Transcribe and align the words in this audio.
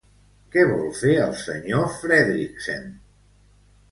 Què 0.53 0.61
vol 0.69 0.87
fer 0.99 1.11
el 1.25 1.35
senyor 1.41 1.85
Fredricksen? 1.99 2.87